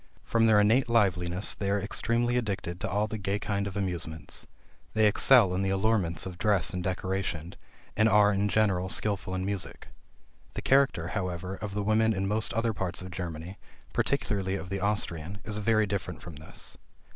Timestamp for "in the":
5.53-5.69